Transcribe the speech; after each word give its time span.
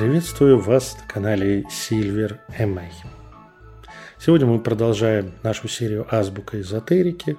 Приветствую 0.00 0.58
вас 0.58 0.96
на 0.98 1.12
канале 1.12 1.60
Silver 1.64 2.38
MA. 2.58 2.86
Сегодня 4.18 4.46
мы 4.46 4.58
продолжаем 4.58 5.34
нашу 5.42 5.68
серию 5.68 6.06
«Азбука 6.10 6.58
эзотерики» 6.58 7.36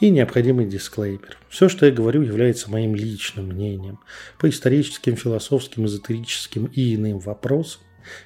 и 0.00 0.10
необходимый 0.10 0.66
дисклеймер. 0.66 1.38
Все, 1.48 1.68
что 1.68 1.86
я 1.86 1.92
говорю, 1.92 2.22
является 2.22 2.68
моим 2.68 2.96
личным 2.96 3.50
мнением. 3.50 4.00
По 4.40 4.48
историческим, 4.48 5.14
философским, 5.14 5.86
эзотерическим 5.86 6.64
и 6.64 6.96
иным 6.96 7.20
вопросам 7.20 7.82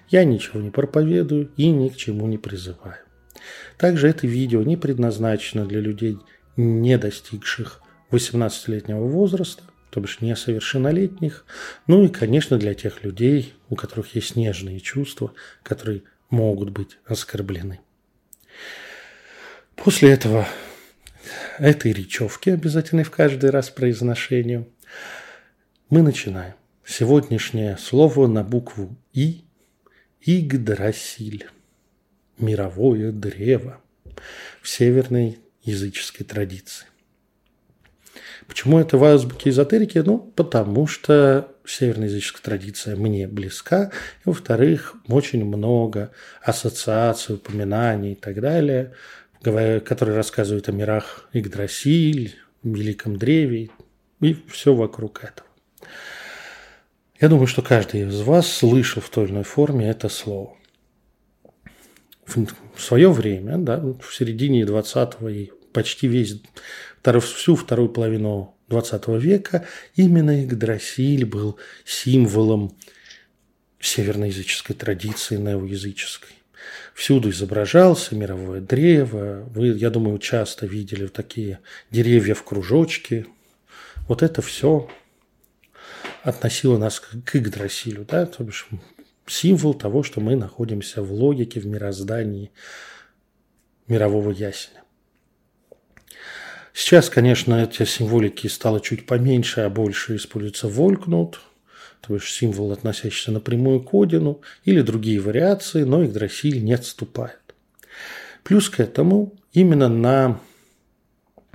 я 0.08 0.24
ничего 0.24 0.60
не 0.60 0.70
проповедую 0.70 1.50
и 1.58 1.68
ни 1.68 1.90
к 1.90 1.96
чему 1.96 2.26
не 2.26 2.38
призываю. 2.38 3.04
Также 3.76 4.08
это 4.08 4.26
видео 4.26 4.62
не 4.62 4.78
предназначено 4.78 5.66
для 5.66 5.80
людей, 5.80 6.16
не 6.56 6.96
достигших 6.96 7.82
18-летнего 8.10 9.04
возраста, 9.04 9.62
то 9.94 10.00
бишь 10.00 10.20
несовершеннолетних, 10.20 11.46
ну 11.86 12.02
и, 12.04 12.08
конечно, 12.08 12.58
для 12.58 12.74
тех 12.74 13.04
людей, 13.04 13.54
у 13.68 13.76
которых 13.76 14.16
есть 14.16 14.34
нежные 14.34 14.80
чувства, 14.80 15.32
которые 15.62 16.02
могут 16.30 16.70
быть 16.70 16.98
оскорблены. 17.06 17.78
После 19.76 20.10
этого 20.10 20.48
этой 21.60 21.92
речевки, 21.92 22.50
обязательной 22.50 23.04
в 23.04 23.12
каждый 23.12 23.50
раз 23.50 23.70
произношению, 23.70 24.68
мы 25.90 26.02
начинаем. 26.02 26.54
Сегодняшнее 26.84 27.76
слово 27.78 28.26
на 28.26 28.42
букву 28.42 28.96
«И»– 29.12 29.44
Игдрасиль, 30.22 31.48
мировое 32.38 33.12
древо 33.12 33.80
в 34.60 34.68
северной 34.68 35.38
языческой 35.62 36.26
традиции. 36.26 36.88
Почему 38.46 38.78
это 38.78 38.98
в 38.98 39.04
азбуке 39.04 39.50
эзотерики? 39.50 39.98
Ну, 39.98 40.18
потому 40.18 40.86
что 40.86 41.48
северноязыческая 41.64 42.42
традиция 42.42 42.96
мне 42.96 43.26
близка. 43.26 43.90
И, 44.24 44.28
во-вторых, 44.28 44.96
очень 45.08 45.44
много 45.44 46.10
ассоциаций, 46.42 47.36
упоминаний 47.36 48.12
и 48.12 48.16
так 48.16 48.40
далее, 48.40 48.92
которые 49.42 50.16
рассказывают 50.16 50.68
о 50.68 50.72
мирах 50.72 51.28
Игдрасиль, 51.32 52.36
Великом 52.62 53.16
Древе 53.16 53.70
и 54.20 54.36
все 54.48 54.74
вокруг 54.74 55.24
этого. 55.24 55.48
Я 57.20 57.28
думаю, 57.28 57.46
что 57.46 57.62
каждый 57.62 58.08
из 58.08 58.20
вас 58.22 58.46
слышал 58.46 59.00
в 59.00 59.08
той 59.08 59.24
или 59.24 59.32
иной 59.32 59.44
форме 59.44 59.88
это 59.88 60.08
слово. 60.08 60.56
В 62.26 62.80
свое 62.80 63.10
время, 63.12 63.58
да, 63.58 63.78
в 63.78 64.14
середине 64.14 64.62
20-го 64.62 65.28
и 65.28 65.50
почти 65.72 66.08
весь, 66.08 66.40
всю 67.20 67.56
вторую 67.56 67.88
половину 67.88 68.54
20 68.68 69.08
века 69.08 69.66
именно 69.94 70.42
Игдрасиль 70.42 71.24
был 71.24 71.58
символом 71.84 72.76
северноязыческой 73.78 74.74
традиции, 74.74 75.36
неоязыческой. 75.36 76.30
Всюду 76.94 77.30
изображался 77.30 78.14
мировое 78.14 78.60
древо. 78.60 79.44
Вы, 79.54 79.68
я 79.68 79.90
думаю, 79.90 80.18
часто 80.18 80.66
видели 80.66 81.06
такие 81.08 81.60
деревья 81.90 82.34
в 82.34 82.42
кружочке. 82.42 83.26
Вот 84.08 84.22
это 84.22 84.40
все 84.40 84.88
относило 86.22 86.78
нас 86.78 87.00
к 87.00 87.36
Игдрасилю, 87.36 88.06
да, 88.08 88.24
то 88.24 88.42
бишь 88.44 88.66
символ 89.26 89.74
того, 89.74 90.02
что 90.02 90.20
мы 90.20 90.36
находимся 90.36 91.02
в 91.02 91.12
логике, 91.12 91.60
в 91.60 91.66
мироздании 91.66 92.50
мирового 93.86 94.30
ясеня. 94.30 94.83
Сейчас, 96.74 97.08
конечно, 97.08 97.62
эти 97.62 97.84
символики 97.84 98.48
стало 98.48 98.80
чуть 98.80 99.06
поменьше, 99.06 99.60
а 99.60 99.70
больше 99.70 100.16
используется 100.16 100.66
волкнут, 100.66 101.40
то 102.00 102.14
есть 102.14 102.26
символ, 102.26 102.72
относящийся 102.72 103.30
напрямую 103.30 103.80
к 103.80 103.94
Одину, 103.94 104.40
или 104.64 104.80
другие 104.80 105.20
вариации, 105.20 105.84
но 105.84 106.02
Игдрасиль 106.02 106.64
не 106.64 106.72
отступает. 106.72 107.38
Плюс 108.42 108.68
к 108.68 108.80
этому, 108.80 109.34
именно 109.52 109.88
на 109.88 110.40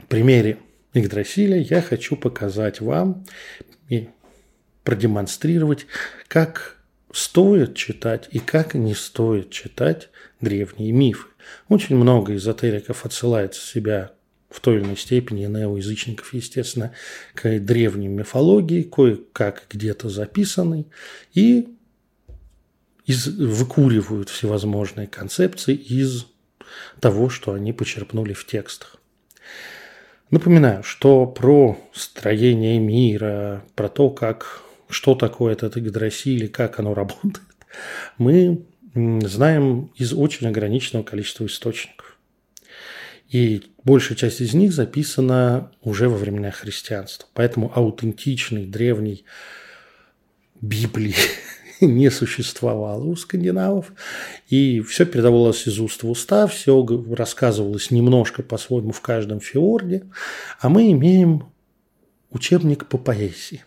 примере 0.08 0.58
Игдрасиля 0.94 1.58
я 1.58 1.82
хочу 1.82 2.16
показать 2.16 2.80
вам 2.80 3.26
и 3.90 4.08
продемонстрировать, 4.86 5.86
как 6.30 6.78
стоит 7.12 7.76
читать 7.76 8.30
и 8.32 8.40
как 8.40 8.74
не 8.74 8.96
стоит 8.96 9.52
читать 9.52 10.10
древние 10.40 10.94
мифы. 10.94 11.28
Очень 11.68 11.98
много 11.98 12.36
эзотериков 12.36 13.06
отсылает 13.06 13.54
себя 13.54 14.14
в 14.50 14.60
той 14.60 14.78
или 14.78 14.84
иной 14.84 14.98
степени 14.98 15.46
неоязычников, 15.46 16.34
естественно, 16.34 16.92
к 17.36 17.60
древней 17.60 18.08
мифологии, 18.08 18.84
кое-как 18.84 19.66
где-то 19.70 20.10
записанной, 20.10 20.88
и 21.34 21.70
из, 23.06 23.28
выкуривают 23.28 24.30
всевозможные 24.30 25.08
концепции 25.08 25.76
из 25.76 26.26
того, 27.00 27.30
что 27.30 27.54
они 27.54 27.74
почерпнули 27.74 28.34
в 28.34 28.46
текстах. 28.46 28.98
Напоминаю, 30.32 30.84
что 30.84 31.26
про 31.26 31.80
строение 31.94 32.80
мира, 32.80 33.64
про 33.76 33.90
то, 33.90 34.12
как, 34.12 34.62
что 34.88 35.16
такое 35.16 35.54
этот 35.54 35.78
Игдрасиль 35.78 36.46
и 36.46 36.48
как 36.48 36.80
оно 36.80 36.94
работает, 36.94 37.42
мы 38.18 38.64
знаем 38.94 39.92
из 39.96 40.14
очень 40.14 40.48
ограниченного 40.48 41.04
количества 41.04 41.46
источников. 41.46 41.99
И 43.30 43.62
большая 43.84 44.18
часть 44.18 44.42
из 44.42 44.54
них 44.54 44.74
записана 44.74 45.72
уже 45.82 46.10
во 46.10 46.18
времена 46.18 46.52
христианства. 46.52 47.28
Поэтому 47.34 47.72
аутентичной 47.76 48.66
древней 48.66 49.24
Библии 50.62 51.16
не 51.82 52.10
существовало 52.10 53.04
у 53.04 53.16
скандинавов. 53.16 53.94
И 54.50 54.82
все 54.82 55.06
передавалось 55.06 55.68
из 55.68 55.80
уст 55.80 56.04
в 56.04 56.10
уста, 56.10 56.48
все 56.48 56.86
рассказывалось 57.12 57.92
немножко 57.92 58.42
по-своему 58.42 58.92
в 58.92 59.02
каждом 59.02 59.40
фиорде. 59.40 60.04
А 60.60 60.70
мы 60.70 60.92
имеем 60.92 61.52
учебник 62.32 62.88
по 62.88 62.98
поэзии. 62.98 63.64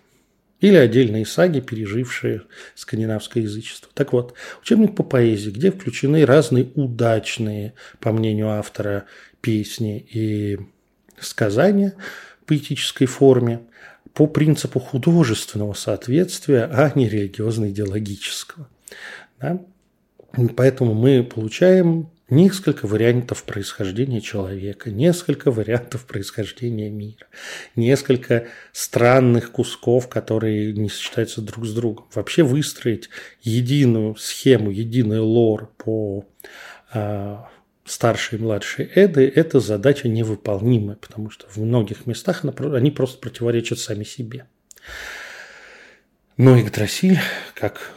Или 0.61 0.77
отдельные 0.77 1.27
саги, 1.27 1.59
пережившие 1.59 2.43
скандинавское 2.77 3.43
язычество. 3.43 3.91
Так 3.95 4.13
вот, 4.13 4.35
учебник 4.63 4.95
по 4.95 5.03
поэзии, 5.03 5.51
где 5.51 5.73
включены 5.73 6.25
разные 6.25 6.71
удачные, 6.77 7.75
по 7.99 8.13
мнению 8.13 8.51
автора, 8.51 9.07
песни 9.43 9.99
и 10.11 10.59
сказания 11.21 11.95
в 12.41 12.47
поэтической 12.47 13.07
форме 13.07 13.61
по 14.15 14.27
принципу 14.27 14.81
художественного 14.81 15.75
соответствия, 15.75 16.65
а 16.65 16.91
не 16.95 17.09
религиозно-идеологического. 17.09 18.69
Да? 19.41 19.61
Поэтому 20.57 20.95
мы 20.95 21.23
получаем 21.23 22.11
несколько 22.31 22.87
вариантов 22.87 23.45
происхождения 23.45 24.23
человека, 24.23 24.91
несколько 24.91 25.51
вариантов 25.51 26.07
происхождения 26.07 26.89
мира, 26.89 27.27
несколько 27.77 28.47
странных 28.73 29.53
кусков, 29.53 30.09
которые 30.09 30.73
не 30.73 30.89
сочетаются 30.89 31.43
друг 31.43 31.67
с 31.67 31.75
другом. 31.75 32.07
Вообще 32.15 32.43
выстроить 32.43 33.11
единую 33.43 34.17
схему, 34.17 34.71
единый 34.71 35.21
лор 35.21 35.71
по 35.77 36.27
старшие 37.85 38.39
и 38.39 38.43
младшие 38.43 38.89
эды, 38.95 39.31
эта 39.35 39.61
задача 39.61 40.09
невыполнимая, 40.09 40.97
потому 40.97 41.31
что 41.31 41.47
в 41.49 41.59
многих 41.59 42.07
местах 42.07 42.45
они 42.45 42.91
просто 42.91 43.19
противоречат 43.19 43.79
сами 43.79 44.05
себе. 44.05 44.47
Но 46.37 46.57
Игдрасиль, 46.57 47.19
как 47.55 47.93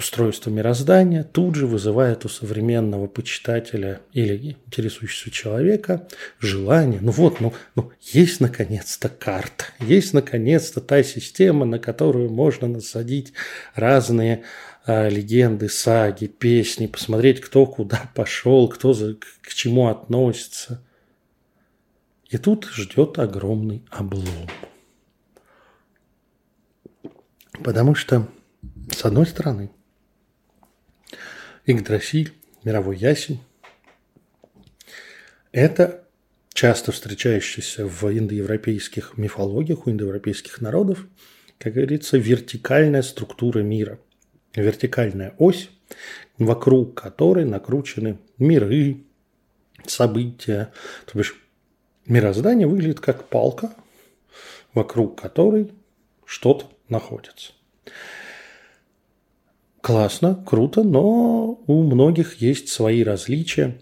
устройство 0.00 0.48
мироздания, 0.48 1.24
тут 1.24 1.54
же 1.56 1.66
вызывает 1.66 2.24
у 2.24 2.28
современного 2.30 3.06
почитателя 3.06 4.00
или 4.14 4.56
интересующегося 4.66 5.30
человека 5.30 6.08
желание, 6.40 7.00
ну 7.02 7.12
вот, 7.12 7.40
ну, 7.40 7.52
ну 7.76 7.92
есть 8.00 8.40
наконец-то 8.40 9.10
карта, 9.10 9.66
есть 9.78 10.14
наконец-то 10.14 10.80
та 10.80 11.02
система, 11.02 11.66
на 11.66 11.78
которую 11.78 12.30
можно 12.30 12.66
насадить 12.66 13.34
разные 13.74 14.44
легенды, 14.86 15.68
саги, 15.68 16.26
песни, 16.26 16.86
посмотреть, 16.86 17.40
кто 17.40 17.66
куда 17.66 18.10
пошел, 18.14 18.68
кто 18.68 18.92
за, 18.92 19.14
к 19.14 19.54
чему 19.54 19.88
относится. 19.88 20.82
И 22.28 22.38
тут 22.38 22.66
ждет 22.66 23.18
огромный 23.18 23.84
облом. 23.90 24.48
Потому 27.64 27.94
что, 27.94 28.28
с 28.90 29.04
одной 29.04 29.26
стороны, 29.26 29.70
Игдрасиль, 31.66 32.32
мировой 32.64 32.96
ясень, 32.96 33.40
это 35.52 36.04
часто 36.54 36.92
встречающийся 36.92 37.86
в 37.86 38.04
индоевропейских 38.04 39.18
мифологиях 39.18 39.86
у 39.86 39.90
индоевропейских 39.90 40.60
народов, 40.60 41.06
как 41.58 41.74
говорится, 41.74 42.16
вертикальная 42.16 43.02
структура 43.02 43.60
мира– 43.60 43.98
вертикальная 44.54 45.34
ось, 45.38 45.70
вокруг 46.38 47.00
которой 47.00 47.44
накручены 47.44 48.18
миры, 48.38 49.04
события. 49.86 50.72
То 51.06 51.18
бишь 51.18 51.36
мироздание 52.06 52.66
выглядит 52.66 53.00
как 53.00 53.28
палка, 53.28 53.72
вокруг 54.74 55.20
которой 55.20 55.70
что-то 56.24 56.66
находится. 56.88 57.52
классно, 59.80 60.42
круто, 60.46 60.82
но 60.82 61.60
у 61.66 61.82
многих 61.82 62.40
есть 62.40 62.68
свои 62.68 63.02
различия. 63.02 63.80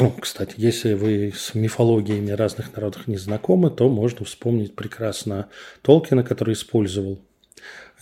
Ну, 0.00 0.10
кстати, 0.10 0.54
если 0.56 0.94
вы 0.94 1.32
с 1.34 1.54
мифологиями 1.54 2.32
разных 2.32 2.74
народов 2.74 3.06
не 3.06 3.16
знакомы, 3.16 3.70
то 3.70 3.88
можно 3.88 4.26
вспомнить 4.26 4.74
прекрасно 4.74 5.48
Толкина, 5.82 6.24
который 6.24 6.54
использовал 6.54 7.20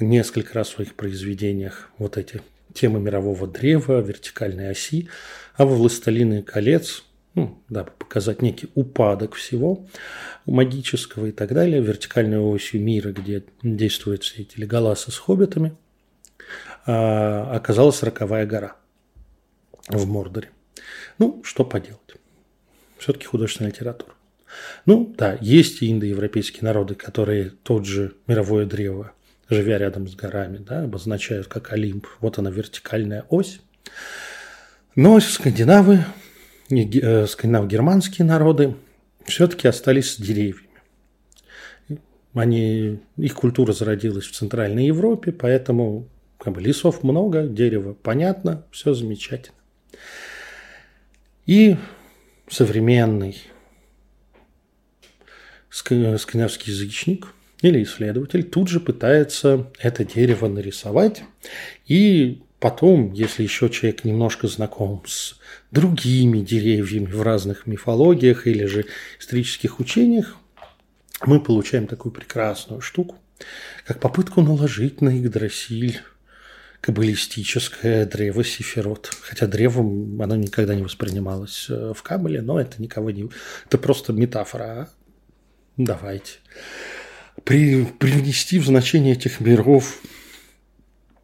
несколько 0.01 0.55
раз 0.55 0.69
в 0.69 0.73
своих 0.73 0.95
произведениях 0.95 1.91
вот 1.99 2.17
эти 2.17 2.43
темы 2.73 3.01
мирового 3.01 3.47
древа, 3.47 4.01
вертикальной 4.01 4.71
оси, 4.71 5.09
а 5.57 5.67
во 5.67 5.75
«Властелины 5.75 6.43
колец», 6.43 7.05
ну, 7.35 7.63
дабы 7.69 7.93
показать 7.99 8.43
некий 8.43 8.69
упадок 8.75 9.35
всего 9.35 9.87
магического 10.45 11.27
и 11.27 11.33
так 11.33 11.53
далее, 11.53 11.81
вертикальной 11.81 12.39
осью 12.39 12.83
мира, 12.83 13.13
где 13.13 13.45
действуют 13.63 14.23
все 14.23 14.43
эти 14.43 14.59
леголасы 14.59 15.11
с 15.11 15.17
хоббитами, 15.17 15.77
а, 16.85 17.51
оказалась 17.55 18.03
Роковая 18.03 18.47
гора 18.47 18.77
в 19.89 20.07
Мордоре. 20.07 20.51
Ну, 21.19 21.43
что 21.45 21.65
поделать. 21.65 22.01
Все-таки 22.99 23.27
художественная 23.27 23.71
литература. 23.71 24.13
Ну, 24.85 25.15
да, 25.17 25.39
есть 25.41 25.83
и 25.83 25.91
индоевропейские 25.91 26.65
народы, 26.65 26.95
которые 26.95 27.51
тот 27.63 27.87
же 27.87 28.15
мировое 28.27 28.67
древо, 28.67 29.13
живя 29.53 29.79
рядом 29.79 30.09
с 30.09 30.15
горами, 30.15 30.59
да, 30.59 30.83
обозначают 30.83 31.47
как 31.47 31.73
Олимп. 31.73 32.07
Вот 32.21 32.39
она 32.39 32.51
вертикальная 32.51 33.25
ось. 33.29 33.61
Но 34.95 35.19
скандинавы, 35.21 36.05
э, 36.71 37.27
скандинав-германские 37.27 38.25
народы 38.25 38.75
все-таки 39.25 39.69
остались 39.69 40.15
с 40.15 40.17
деревьями. 40.17 40.69
Они, 42.35 43.01
их 43.17 43.35
культура 43.35 43.73
зародилась 43.73 44.25
в 44.25 44.33
Центральной 44.33 44.87
Европе, 44.87 45.33
поэтому 45.33 46.09
как 46.39 46.55
бы, 46.55 46.61
лесов 46.61 47.03
много, 47.03 47.47
дерева 47.47 47.95
понятно, 47.95 48.67
все 48.71 48.95
замечательно. 48.95 49.57
И 51.47 51.77
современный 52.49 53.43
скандинавский 55.71 56.73
язычник 56.73 57.29
или 57.63 57.83
исследователь 57.83 58.43
тут 58.43 58.69
же 58.69 58.81
пытается 58.81 59.71
это 59.79 60.05
дерево 60.05 60.49
нарисовать 60.49 61.23
и 61.87 62.43
потом, 62.63 63.13
если 63.13 63.43
еще 63.43 63.69
человек 63.71 64.05
немножко 64.05 64.47
знаком 64.47 65.03
с 65.07 65.39
другими 65.71 66.41
деревьями 66.41 67.07
в 67.07 67.23
разных 67.23 67.67
мифологиях 67.67 68.47
или 68.47 68.67
же 68.67 68.85
исторических 69.19 69.81
учениях, 69.81 70.37
мы 71.25 71.41
получаем 71.41 71.87
такую 71.87 72.13
прекрасную 72.13 72.81
штуку, 72.81 73.17
как 73.85 73.99
попытку 74.01 74.43
наложить 74.43 75.01
на 75.01 75.09
Игдрасиль 75.09 76.01
каббалистическое 76.81 78.07
древо 78.07 78.45
Сифирот. 78.45 79.11
Хотя 79.23 79.47
древом 79.47 80.21
оно 80.21 80.37
никогда 80.37 80.75
не 80.75 80.83
воспринималось 80.83 81.67
э, 81.69 81.93
в 81.97 82.03
Кабале, 82.03 82.43
но 82.43 82.61
это 82.61 82.83
никого 82.83 83.11
не... 83.11 83.31
Это 83.67 83.79
просто 83.79 84.13
метафора. 84.13 84.65
А? 84.65 84.89
Давайте. 85.77 86.39
При... 87.45 87.85
Привнести 87.85 88.59
в 88.59 88.67
значение 88.67 89.15
этих 89.15 89.41
миров 89.41 90.01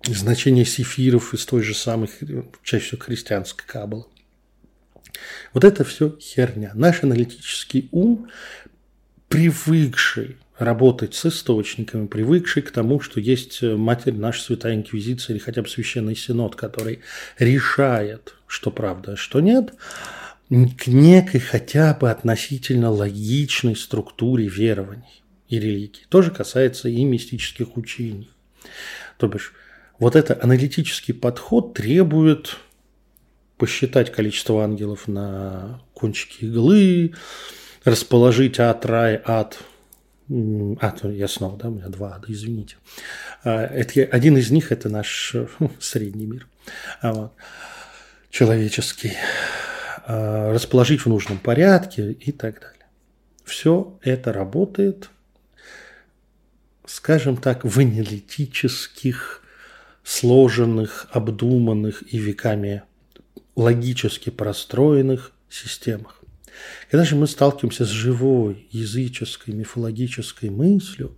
значение 0.06 0.64
сифиров 0.64 1.34
из 1.34 1.44
той 1.44 1.62
же 1.62 1.74
самой, 1.74 2.08
чаще 2.62 2.86
всего, 2.86 3.00
христианской 3.00 3.66
Каббалы. 3.66 4.04
Вот 5.52 5.64
это 5.64 5.84
все 5.84 6.16
херня. 6.20 6.70
Наш 6.74 7.02
аналитический 7.02 7.88
ум, 7.90 8.28
привыкший 9.28 10.36
работать 10.58 11.14
с 11.14 11.26
источниками, 11.26 12.06
привыкший 12.06 12.62
к 12.62 12.70
тому, 12.70 13.00
что 13.00 13.20
есть 13.20 13.62
э, 13.62 13.76
Матерь 13.76 14.14
наша 14.14 14.42
Святая 14.42 14.74
Инквизиция 14.74 15.34
или 15.34 15.42
хотя 15.42 15.62
бы 15.62 15.68
Священный 15.68 16.16
Синод, 16.16 16.56
который 16.56 17.00
решает, 17.38 18.34
что 18.46 18.70
правда, 18.70 19.12
а 19.12 19.16
что 19.16 19.40
нет, 19.40 19.74
к 20.48 20.86
некой 20.88 21.40
хотя 21.40 21.94
бы 21.94 22.10
относительно 22.10 22.90
логичной 22.90 23.76
структуре 23.76 24.48
верований 24.48 25.22
и 25.48 25.58
религий. 25.58 26.06
Тоже 26.08 26.30
касается 26.30 26.88
и 26.88 27.04
мистических 27.04 27.76
учений. 27.76 28.30
То 29.16 29.28
бишь, 29.28 29.52
вот 29.98 30.16
этот 30.16 30.42
аналитический 30.44 31.14
подход 31.14 31.74
требует 31.74 32.56
посчитать 33.56 34.12
количество 34.12 34.62
ангелов 34.62 35.08
на 35.08 35.82
кончике 35.94 36.46
иглы, 36.46 37.14
расположить 37.84 38.60
ад, 38.60 38.86
рай, 38.86 39.20
ад 39.24 39.58
а, 40.30 40.94
я 41.04 41.26
снова, 41.26 41.56
да, 41.56 41.68
у 41.68 41.72
меня 41.72 41.88
два 41.88 42.16
ада, 42.16 42.26
извините. 42.28 42.76
А, 43.44 43.64
это, 43.64 44.02
один 44.02 44.36
из 44.36 44.50
них– 44.50 44.70
это 44.72 44.88
наш 44.88 45.34
хм, 45.58 45.70
средний 45.80 46.26
мир, 46.26 46.46
а 47.00 47.12
вот, 47.12 47.32
человеческий. 48.30 49.14
А, 50.06 50.52
расположить 50.52 51.00
в 51.00 51.06
нужном 51.06 51.38
порядке 51.38 52.12
и 52.12 52.32
так 52.32 52.60
далее. 52.60 52.86
Все 53.44 53.98
это 54.02 54.32
работает, 54.32 55.10
скажем 56.88 57.36
так, 57.36 57.64
в 57.64 57.78
аналитических, 57.78 59.42
сложенных, 60.02 61.06
обдуманных 61.10 62.02
и 62.12 62.18
веками 62.18 62.82
логически 63.56 64.30
простроенных 64.30 65.32
системах. 65.50 66.22
Когда 66.90 67.04
же 67.04 67.14
мы 67.14 67.26
сталкиваемся 67.26 67.84
с 67.84 67.88
живой 67.88 68.66
языческой, 68.70 69.54
мифологической 69.54 70.48
мыслью, 70.48 71.14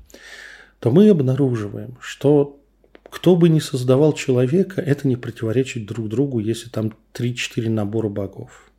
то 0.81 0.91
мы 0.91 1.09
обнаруживаем, 1.09 1.97
что 2.01 2.61
кто 3.09 3.37
бы 3.37 3.49
ни 3.49 3.61
создавал 3.61 4.13
человека, 4.13 4.81
это 4.81 5.07
не 5.07 5.17
противоречит 5.17 5.87
друг 5.87 6.09
другу, 6.09 6.41
если 6.41 6.69
там 6.69 6.93
3-4 7.15 7.69
набора 7.71 8.09
богов. 8.09 8.70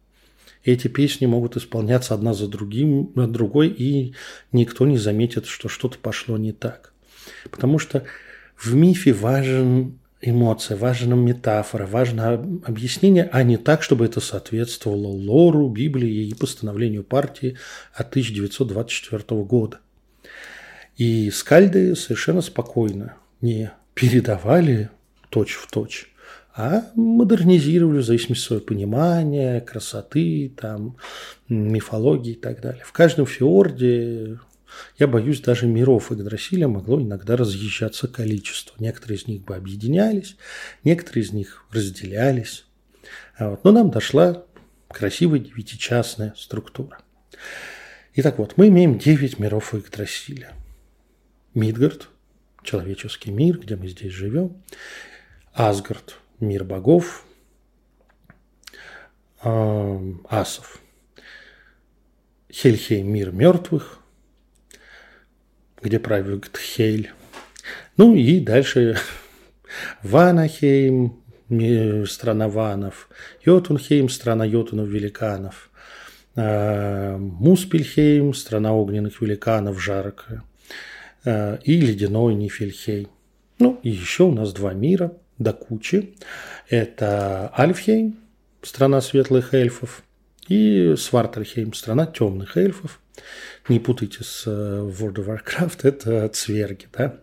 Эти 0.64 0.88
песни 0.88 1.26
могут 1.26 1.58
исполняться 1.58 2.14
одна 2.14 2.34
за 2.34 2.48
другим, 2.48 3.12
другой, 3.16 3.70
и 3.70 4.14
никто 4.52 4.86
не 4.86 4.98
заметит, 4.98 5.46
что 5.48 5.70
что-то 5.70 5.98
пошло 5.98 6.38
не 6.38 6.52
так. 6.52 6.94
Потому 7.50 7.80
что 7.80 8.04
в 8.56 8.76
мифе 8.76 9.14
важен 9.14 9.98
эмоция, 10.22 10.78
важна 10.78 11.16
метафора, 11.16 11.88
важно 11.88 12.34
объяснение, 12.64 13.28
а 13.32 13.42
не 13.44 13.58
так, 13.58 13.82
чтобы 13.82 14.06
это 14.06 14.20
соответствовало 14.20 15.08
лору, 15.08 15.68
Библии 15.68 16.28
и 16.28 16.34
постановлению 16.36 17.04
партии 17.04 17.58
от 17.94 18.10
1924 18.10 19.42
года. 19.42 19.80
И 20.96 21.32
скальды 21.32 21.96
совершенно 21.96 22.42
спокойно 22.42 23.16
не 23.42 23.72
передавали 23.96 24.90
точь 25.30 25.54
в 25.54 25.72
точь, 25.72 26.11
а 26.56 26.92
модернизировали 26.96 28.00
в 28.00 28.06
зависимости 28.06 28.44
от 28.44 28.48
своего 28.48 28.66
понимания, 28.66 29.62
красоты, 29.62 30.54
там, 30.60 30.98
мифологии 31.48 32.34
и 32.34 32.40
так 32.40 32.62
далее. 32.62 32.84
В 32.86 32.92
каждом 32.92 33.26
фиорде 33.26 34.40
я 34.98 35.08
боюсь, 35.08 35.42
даже 35.42 35.68
миров 35.68 36.12
Игдрасиля 36.12 36.68
могло 36.68 37.02
иногда 37.02 37.36
разъезжаться 37.36 38.08
количество. 38.08 38.76
Некоторые 38.80 39.18
из 39.18 39.28
них 39.28 39.44
бы 39.44 39.56
объединялись, 39.56 40.36
некоторые 40.84 41.24
из 41.24 41.34
них 41.34 41.66
разделялись. 41.72 42.66
А 43.38 43.52
вот. 43.52 43.64
Но 43.64 43.72
нам 43.72 43.90
дошла 43.90 44.46
красивая 44.90 45.40
девятичастная 45.40 46.34
структура. 46.38 47.00
Итак, 48.16 48.40
вот 48.40 48.58
мы 48.58 48.68
имеем 48.68 48.98
9 48.98 49.40
миров 49.40 49.74
Игдрасиля. 49.74 50.54
Мидгард– 51.54 52.10
человеческий 52.64 53.32
мир, 53.32 53.58
где 53.58 53.76
мы 53.76 53.88
здесь 53.88 54.12
живем. 54.12 54.62
Асгард– 55.54 56.18
мир 56.42 56.64
богов. 56.64 57.24
Асов– 59.42 60.80
Хельхейм– 62.52 63.12
мир 63.14 63.32
мертвых 63.32 64.02
где 65.82 66.00
правит 66.00 66.58
Хейль. 66.58 67.12
Ну 67.98 68.16
и 68.16 68.40
дальше 68.40 68.98
Ванахейм, 70.04 71.20
страна 72.06 72.48
ванов, 72.48 73.10
Йотунхейм, 73.46 74.10
страна 74.10 74.46
йотунов-великанов, 74.46 75.70
Муспельхейм, 76.36 78.34
страна 78.34 78.74
огненных 78.74 79.22
великанов, 79.22 79.82
жаркая, 79.82 80.44
а, 81.26 81.56
и 81.64 81.82
ледяной 81.82 82.36
Нифельхейм. 82.36 83.10
Ну, 83.60 83.80
и 83.84 83.90
еще 83.90 84.24
у 84.24 84.32
нас 84.32 84.54
два 84.54 84.74
мира 84.74 85.12
до 85.42 85.54
кучи. 85.54 86.16
Это 86.70 87.52
Альфхейм, 87.58 88.20
страна 88.62 89.02
светлых 89.02 89.54
эльфов, 89.54 90.04
и 90.48 90.96
Свартальхейм, 90.98 91.74
страна 91.74 92.06
темных 92.06 92.58
эльфов. 92.58 93.00
Не 93.70 93.80
путайте 93.80 94.24
с 94.24 94.44
э, 94.46 94.50
World 94.50 95.16
of 95.16 95.28
Warcraft, 95.28 95.80
это 95.84 96.28
цверги, 96.30 96.88
да. 96.92 97.20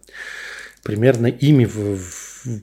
Примерно 0.83 1.27
ими 1.27 1.65
в, 1.65 1.99
в, 1.99 2.63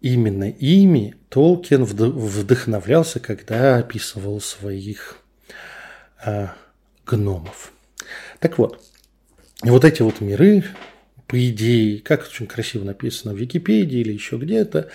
именно 0.00 0.48
ими 0.48 1.16
Толкин 1.28 1.84
вдохновлялся, 1.84 3.20
когда 3.20 3.76
описывал 3.76 4.40
своих 4.40 5.18
э, 6.24 6.48
гномов. 7.04 7.72
Так 8.38 8.58
вот, 8.58 8.82
вот 9.62 9.84
эти 9.84 10.02
вот 10.02 10.20
миры 10.20 10.64
по 11.26 11.48
идее, 11.48 12.00
как 12.00 12.26
очень 12.26 12.46
красиво 12.46 12.84
написано 12.84 13.34
в 13.34 13.38
Википедии 13.38 13.98
или 13.98 14.12
еще 14.12 14.36
где-то, 14.36 14.90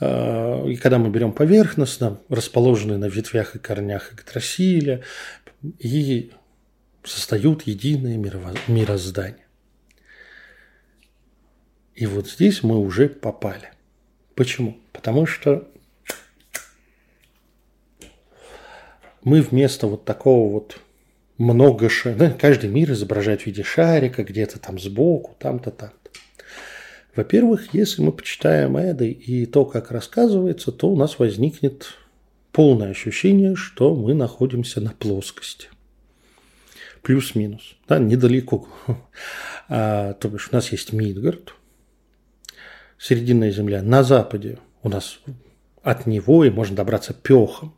э, 0.00 0.70
и 0.70 0.76
когда 0.76 0.98
мы 0.98 1.10
берем 1.10 1.32
поверхностно, 1.32 2.18
расположенные 2.28 2.98
на 2.98 3.06
ветвях 3.06 3.56
и 3.56 3.58
корнях 3.58 4.12
Игдрасиля, 4.12 5.02
и 5.78 6.30
создают 7.04 7.62
единое 7.62 8.16
мироздание. 8.66 9.46
И 11.94 12.06
вот 12.06 12.28
здесь 12.28 12.62
мы 12.62 12.78
уже 12.78 13.08
попали. 13.08 13.70
Почему? 14.34 14.78
Потому 14.92 15.24
что 15.24 15.68
мы 19.24 19.40
вместо 19.40 19.86
вот 19.86 20.04
такого 20.04 20.52
вот 20.52 20.78
много 21.38 21.88
ша... 21.88 22.14
да, 22.14 22.30
каждый 22.30 22.70
мир 22.70 22.92
изображает 22.92 23.42
в 23.42 23.46
виде 23.46 23.62
шарика, 23.62 24.24
где-то 24.24 24.58
там 24.58 24.78
сбоку, 24.78 25.36
там-то, 25.38 25.70
там-то. 25.70 26.10
Во-первых, 27.14 27.72
если 27.72 28.02
мы 28.02 28.12
почитаем 28.12 28.76
Эды 28.76 29.10
и 29.10 29.46
то, 29.46 29.64
как 29.64 29.90
рассказывается, 29.90 30.70
то 30.70 30.88
у 30.88 30.96
нас 30.96 31.18
возникнет 31.18 31.94
полное 32.52 32.90
ощущение, 32.90 33.54
что 33.56 33.94
мы 33.94 34.14
находимся 34.14 34.80
на 34.80 34.90
плоскости. 34.90 35.68
Плюс-минус, 37.02 37.76
да, 37.88 37.98
недалеко. 37.98 38.68
А, 39.68 40.12
то 40.12 40.28
бишь 40.28 40.50
у 40.52 40.54
нас 40.54 40.70
есть 40.70 40.92
Мидгард, 40.92 41.52
Серединная 42.98 43.50
земля. 43.50 43.82
На 43.82 44.04
западе 44.04 44.58
у 44.82 44.88
нас 44.88 45.18
от 45.82 46.06
него 46.06 46.44
и 46.44 46.50
можно 46.50 46.76
добраться 46.76 47.12
пехом 47.12 47.74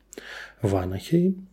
в 0.62 0.76
Анахейм. 0.76 1.48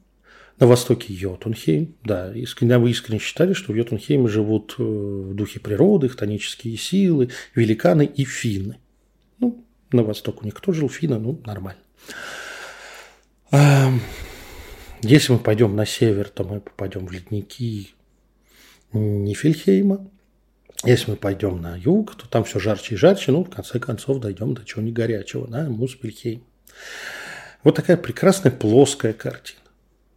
На 0.57 0.67
востоке 0.67 1.13
Йотунхейм. 1.13 1.95
Да, 2.03 2.33
искренне, 2.33 2.77
вы 2.77 2.91
искренне 2.91 3.19
считали, 3.19 3.53
что 3.53 3.73
в 3.73 3.75
Йотунхейме 3.75 4.29
живут 4.29 4.75
э, 4.77 4.83
в 4.83 5.33
духе 5.33 5.59
природы, 5.59 6.07
хтонические 6.07 6.77
силы, 6.77 7.29
великаны 7.55 8.05
и 8.05 8.23
финны. 8.23 8.77
Ну, 9.39 9.65
на 9.91 10.03
восток 10.03 10.41
у 10.41 10.45
них 10.45 10.53
кто 10.53 10.71
жил, 10.71 10.89
финны, 10.89 11.19
ну, 11.19 11.41
нормально. 11.45 11.81
Если 15.01 15.33
мы 15.33 15.39
пойдем 15.39 15.75
на 15.75 15.85
север, 15.85 16.29
то 16.29 16.43
мы 16.43 16.61
попадем 16.61 17.05
в 17.05 17.11
ледники 17.11 17.93
Нифельхейма. 18.93 20.09
Если 20.83 21.11
мы 21.11 21.17
пойдем 21.17 21.61
на 21.61 21.75
юг, 21.75 22.15
то 22.15 22.27
там 22.29 22.43
все 22.43 22.59
жарче 22.59 22.95
и 22.95 22.97
жарче, 22.97 23.31
ну, 23.31 23.43
в 23.43 23.49
конце 23.49 23.79
концов, 23.79 24.19
дойдем 24.19 24.53
до 24.53 24.63
чего-нибудь 24.63 24.95
горячего, 24.95 25.47
да, 25.47 25.69
Муспельхейм. 25.69 26.43
Вот 27.63 27.75
такая 27.75 27.97
прекрасная 27.97 28.51
плоская 28.51 29.13
картина. 29.13 29.64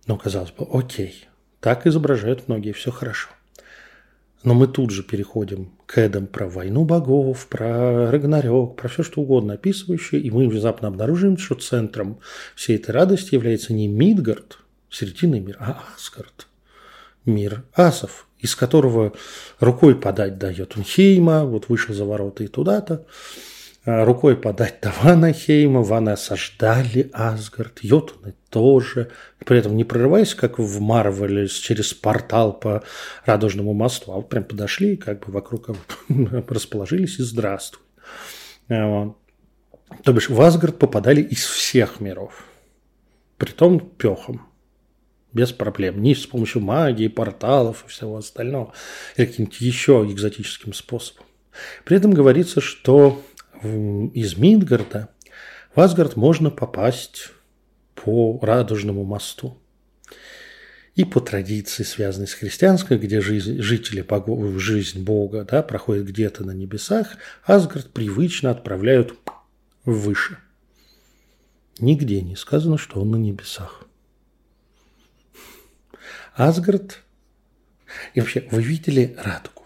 Но, 0.09 0.17
казалось 0.17 0.50
бы, 0.50 0.67
окей, 0.73 1.29
так 1.61 1.87
изображают 1.87 2.49
многие, 2.49 2.73
все 2.73 2.91
хорошо. 2.91 3.29
Но 4.43 4.55
мы 4.55 4.67
тут 4.67 4.91
же 4.91 5.03
переходим 5.03 5.73
к 5.85 5.99
Эдам 5.99 6.27
про 6.27 6.49
войну 6.49 6.85
богов, 6.85 7.47
про 7.47 8.11
Рагнарёк, 8.11 8.77
про 8.77 8.88
все 8.88 9.03
что 9.03 9.21
угодно 9.21 9.55
описывающее, 9.55 10.19
и 10.21 10.31
мы 10.31 10.49
внезапно 10.49 10.88
обнаружим, 10.88 11.37
что 11.37 11.57
центром 11.57 12.21
всей 12.55 12.77
этой 12.77 12.93
радости 12.93 13.35
является 13.35 13.75
не 13.75 13.87
Мидгард, 13.87 14.59
серединный 14.91 15.41
мир, 15.41 15.59
а 15.61 15.85
Асгард, 15.95 16.47
мир 17.27 17.65
асов, 17.75 18.27
из 18.38 18.57
которого 18.57 19.12
рукой 19.61 19.95
подать 19.95 20.38
до 20.38 20.50
Йотунхейма, 20.50 21.45
вот 21.45 21.69
вышел 21.69 21.95
за 21.95 22.07
ворота 22.07 22.45
и 22.45 22.49
туда-то, 22.49 23.05
рукой 23.88 24.37
подать 24.37 24.80
до 24.83 24.92
Ванахейма, 25.02 25.83
Ваны 25.83 26.11
осаждали 26.11 27.11
Асгард, 27.14 27.78
Йотуны 27.83 28.35
тоже, 28.50 29.11
при 29.47 29.59
этом 29.59 29.76
не 29.76 29.85
прорываясь, 29.85 30.35
как 30.35 30.59
в 30.59 30.80
Марвеле, 30.80 31.49
через 31.49 31.95
портал 31.95 32.52
по 32.52 32.83
Радужному 33.25 33.73
мосту, 33.73 34.12
а 34.12 34.16
вот 34.16 34.28
прям 34.28 34.45
подошли, 34.45 34.97
как 34.97 35.26
бы 35.26 35.33
вокруг 35.33 35.71
расположились 36.49 37.18
и 37.18 37.23
здравствуй. 37.23 37.83
А 38.68 39.14
То 40.02 40.12
бишь 40.12 40.28
в 40.28 40.38
Асгард 40.38 40.78
попадали 40.78 41.23
из 41.23 41.47
всех 41.47 42.00
миров, 42.00 42.45
притом 43.38 43.80
пехом 43.80 44.47
без 45.33 45.52
проблем. 45.52 46.02
Не 46.02 46.14
с 46.14 46.26
помощью 46.26 46.61
магии, 46.61 47.09
порталов 47.09 47.85
и 47.87 47.88
всего 47.88 48.18
остального, 48.18 48.75
или 49.16 49.25
каким-то 49.25 49.57
еще 49.61 50.07
экзотическим 50.11 50.75
способом. 50.75 51.25
При 51.85 51.97
этом 51.97 52.12
говорится, 52.12 52.61
что 52.61 53.23
из 53.62 54.37
Мидгарда 54.37 55.09
в 55.75 55.81
Асгард 55.81 56.17
можно 56.17 56.50
попасть 56.50 57.31
по 57.95 58.38
Радужному 58.43 59.05
мосту. 59.05 59.59
И 60.95 61.05
по 61.05 61.21
традиции, 61.21 61.85
связанной 61.85 62.27
с 62.27 62.35
христианской, 62.35 62.99
где 62.99 63.21
жизнь, 63.21 63.61
жители 63.61 64.05
жизнь 64.59 65.05
Бога 65.05 65.45
да, 65.45 65.62
проходит 65.62 66.07
где-то 66.07 66.45
на 66.45 66.50
небесах, 66.50 67.17
Асгард 67.45 67.93
привычно 67.93 68.50
отправляют 68.50 69.15
выше. 69.85 70.38
Нигде 71.79 72.21
не 72.23 72.35
сказано, 72.35 72.79
что 72.79 73.00
он 73.00 73.12
на 73.12 73.17
небесах. 73.17 73.85
Асгард. 76.35 77.03
И 78.15 78.21
вообще, 78.21 78.49
вы 78.50 78.62
видели 78.62 79.17
радугу? 79.19 79.58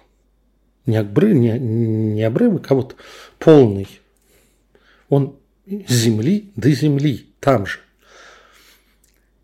Не, 0.87 0.97
обрыв, 0.97 1.35
не, 1.35 1.59
не 1.59 2.23
обрывок, 2.23 2.71
а 2.71 2.75
вот 2.75 2.97
полный. 3.39 3.89
Он 5.09 5.37
с 5.67 5.93
земли 5.93 6.51
до 6.57 6.71
земли, 6.71 7.27
там 7.41 7.67
же. 7.67 7.79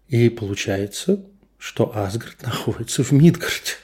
И 0.09 0.28
получается, 0.30 1.25
что 1.59 1.97
Асгард 1.97 2.42
находится 2.42 3.02
в 3.04 3.12
Мидгарде. 3.12 3.76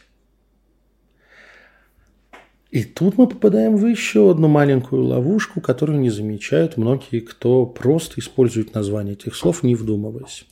И 2.70 2.82
тут 2.82 3.18
мы 3.18 3.28
попадаем 3.28 3.76
в 3.76 3.86
еще 3.86 4.32
одну 4.32 4.48
маленькую 4.48 5.04
ловушку, 5.04 5.60
которую 5.60 6.00
не 6.00 6.10
замечают 6.10 6.76
многие, 6.76 7.20
кто 7.20 7.66
просто 7.66 8.20
использует 8.20 8.74
название 8.74 9.14
этих 9.14 9.36
слов, 9.36 9.62
не 9.62 9.76
вдумываясь. 9.76 10.44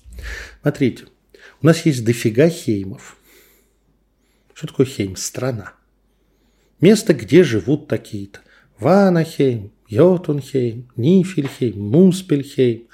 Смотрите, 0.61 1.07
у 1.61 1.67
нас 1.67 1.85
есть 1.85 2.05
дофига 2.05 2.49
хеймов. 2.49 3.17
Что 4.55 4.69
такое 4.69 4.87
хейм? 4.87 5.17
Страна. 5.17 5.73
Место, 6.83 7.15
где 7.15 7.45
живут 7.45 7.87
такие-то. 7.87 8.41
Ванахейм, 8.79 9.73
Йотунхейм, 9.87 10.91
Нифельхейм, 10.97 11.81
Муспельхейм. 11.81 12.89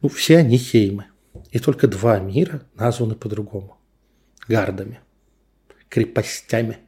Ну, 0.00 0.08
все 0.08 0.38
они 0.38 0.56
хеймы. 0.56 1.04
И 1.50 1.58
только 1.58 1.86
два 1.86 2.18
мира 2.18 2.62
названы 2.74 3.14
по-другому. 3.14 3.76
Гардами. 4.48 5.00
Крепостями. 5.90 6.78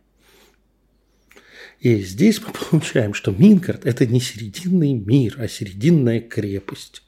И 1.80 2.00
здесь 2.00 2.40
мы 2.40 2.50
получаем, 2.70 3.12
что 3.12 3.30
Мингард– 3.30 3.84
это 3.84 4.06
не 4.06 4.20
серединный 4.20 4.94
мир, 4.94 5.36
а 5.38 5.48
серединная 5.48 6.20
крепость. 6.20 7.02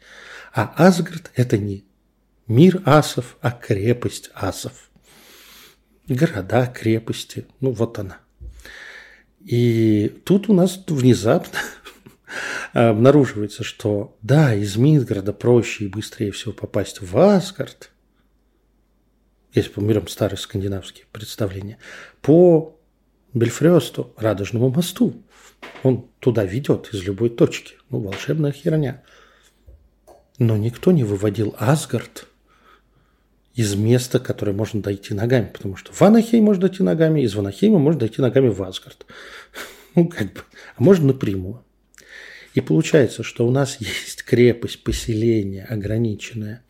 А 0.53 0.75
Асгард– 0.77 1.31
это 1.35 1.57
не 1.57 1.85
Мир 2.47 2.83
асов, 2.85 3.39
а 3.41 3.51
крепость 3.53 4.31
асов. 4.35 4.91
Города, 6.07 6.67
крепости. 6.67 7.47
Ну, 7.61 7.71
вот 7.71 7.99
она. 7.99 8.19
И 9.45 10.09
тут 10.25 10.49
у 10.49 10.55
нас 10.55 10.83
внезапно 10.89 11.59
обнаруживается, 12.73 13.63
что 13.63 14.17
да, 14.23 14.55
из 14.55 14.77
Мидгарда 14.77 15.33
проще 15.35 15.85
и 15.85 15.89
быстрее 15.89 16.33
всего 16.33 16.53
попасть 16.53 17.03
в 17.03 17.17
Асгард, 17.19 17.91
если 19.53 19.71
мы 19.77 19.89
берем 19.89 20.09
старые 20.09 20.39
скандинавские 20.39 21.05
представления, 21.13 21.79
по 22.23 22.77
Бельфрёсту, 23.35 24.15
Радужному 24.17 24.71
мосту. 24.71 25.23
Он 25.83 26.09
туда 26.21 26.45
ведет 26.45 26.93
из 26.95 27.03
любой 27.03 27.31
точки. 27.31 27.75
Ну, 27.91 28.01
волшебная 28.01 28.53
херня. 28.53 29.03
Но 30.39 30.57
никто 30.57 30.91
не 30.91 31.05
выводил 31.05 31.55
Асгард 31.59 32.29
из 33.55 33.75
места, 33.75 34.19
которое 34.19 34.53
можно 34.53 34.83
дойти 34.83 35.15
ногами, 35.15 35.51
потому 35.53 35.77
что 35.77 35.93
в 35.93 36.01
Ванахейм 36.01 36.45
можно 36.45 36.69
дойти 36.69 36.83
ногами, 36.83 37.21
из 37.21 37.35
Ванахейма 37.35 37.79
можно 37.79 38.01
дойти 38.01 38.21
ногами 38.21 38.49
в 38.49 38.63
Асгард. 38.63 39.07
Ну, 39.97 40.09
как 40.09 40.33
бы, 40.33 40.41
а 40.77 40.83
можно 40.83 41.07
напрямую. 41.07 41.65
И 42.55 42.61
получается, 42.61 43.23
что 43.23 43.47
у 43.47 43.53
нас 43.53 43.77
есть 43.81 44.25
крепость, 44.25 44.83
поселение 44.83 45.65
ограниченное 45.65 46.65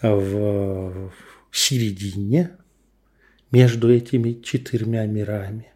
в 0.00 1.12
середине 1.52 2.50
между 3.52 3.94
этими 3.94 4.40
четырьмя 4.42 5.06
мирами, 5.06 5.72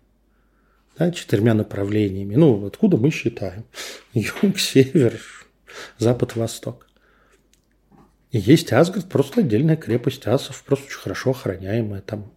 да, 0.98 1.12
четырьмя 1.12 1.54
направлениями. 1.54 2.34
Ну, 2.34 2.66
откуда 2.66 2.96
мы 2.96 3.12
считаем? 3.12 3.64
Юг, 4.14 4.58
север, 4.58 5.20
запад, 5.98 6.34
восток. 6.34 6.85
И 8.30 8.38
есть 8.38 8.72
Асгард, 8.72 9.08
просто 9.08 9.40
отдельная 9.40 9.76
крепость 9.76 10.26
асов, 10.26 10.62
просто 10.64 10.86
очень 10.86 10.98
хорошо 10.98 11.30
охраняемая. 11.30 12.00
Там, 12.00 12.32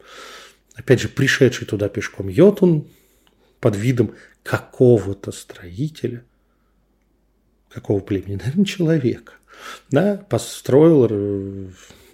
опять 0.75 1.01
же, 1.01 1.09
пришедший 1.09 1.67
туда 1.67 1.89
пешком 1.89 2.27
Йотун 2.27 2.87
под 3.59 3.75
видом 3.75 4.15
какого-то 4.43 5.31
строителя, 5.31 6.23
какого 7.69 7.99
племени, 7.99 8.37
наверное, 8.37 8.65
человека, 8.65 9.33
да, 9.91 10.17
построил 10.29 11.71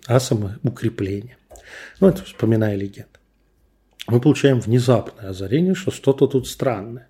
асам 0.08 0.60
укрепление. 0.63 1.38
Ну, 2.00 2.08
это 2.08 2.24
вспоминая 2.24 2.75
легенду. 2.75 3.10
мы 4.08 4.22
получаем 4.22 4.60
внезапное 4.60 5.29
озарение, 5.29 5.75
что 5.75 5.91
что-то 5.91 6.27
тут 6.27 6.48
странное. 6.48 7.10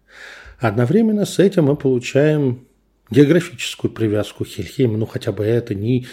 Одновременно 0.59 1.25
с 1.25 1.39
этим 1.39 1.65
мы 1.65 1.75
получаем 1.75 2.67
географическую 3.09 3.91
привязку 3.91 4.45
Хельхейма, 4.45 4.97
ну 4.97 5.05
хотя 5.05 5.31
бы 5.31 5.43
это 5.43 5.75
не 5.75 6.07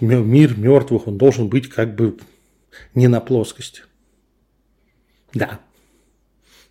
мир 0.00 0.56
мертвых, 0.58 1.06
он 1.06 1.18
должен 1.18 1.48
быть 1.48 1.68
как 1.68 1.94
бы 1.94 2.18
не 2.94 3.08
на 3.08 3.20
плоскости. 3.20 3.82
Да, 5.32 5.60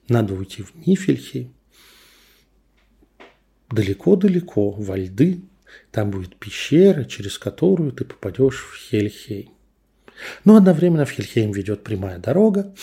надо 0.08 0.34
уйти 0.34 0.64
в 0.64 0.76
Нифельхейм, 0.86 1.54
далеко-далеко, 3.72 4.72
во 4.72 4.98
льды, 4.98 5.42
там 5.92 6.12
будет 6.12 6.36
пещера, 6.36 7.06
через 7.06 7.38
которую 7.38 7.92
ты 7.92 8.06
попадешь 8.06 8.60
в 8.60 8.76
Хельхейм. 8.76 9.52
Но 10.44 10.58
одновременно 10.58 11.06
в 11.06 11.12
Хельхейм 11.12 11.52
ведет 11.52 11.84
прямая 11.84 12.18
дорога, 12.20 12.74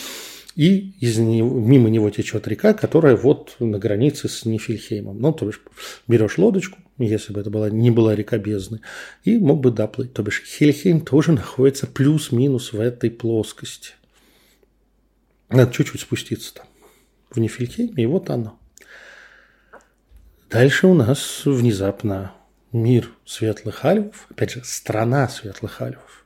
и 0.57 0.95
из 0.99 1.19
него, 1.19 1.53
мимо 1.59 1.87
него 1.87 2.09
течет 2.09 2.47
река, 2.47 2.73
которая 2.73 3.15
вот 3.15 3.55
на 3.59 3.77
границе 3.77 4.27
с 4.27 4.43
Нифельхеймом. 4.43 5.21
Ну, 5.21 5.31
то 5.31 5.45
бишь, 5.45 5.61
берешь 6.07 6.39
лодочку, 6.39 6.79
если 6.97 7.31
бы 7.31 7.41
это 7.41 7.51
была, 7.51 7.69
не 7.69 7.91
была 7.91 8.15
река 8.15 8.39
бездны, 8.39 8.81
и 9.23 9.37
мог 9.37 9.61
бы 9.61 9.69
доплыть. 9.69 10.13
То 10.13 10.23
бишь, 10.23 10.41
Хельхейм 10.43 11.01
тоже 11.01 11.31
находится 11.31 11.85
плюс-минус 11.85 12.73
в 12.73 12.81
этой 12.81 13.11
плоскости. 13.11 13.91
Надо 15.49 15.71
чуть-чуть 15.71 16.01
спуститься 16.01 16.55
там 16.55 16.65
в 17.29 17.39
Нифельхейме, 17.39 18.03
и 18.03 18.07
вот 18.07 18.31
оно. 18.31 18.57
Дальше 20.49 20.87
у 20.87 20.95
нас 20.95 21.43
внезапно 21.45 22.33
мир 22.71 23.11
светлых 23.25 23.85
альвов, 23.85 24.25
опять 24.31 24.53
же, 24.53 24.63
страна 24.63 25.29
светлых 25.29 25.83
альвов 25.83 26.25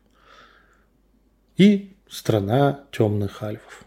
и 1.57 1.97
страна 2.07 2.85
темных 2.93 3.43
альвов. 3.43 3.83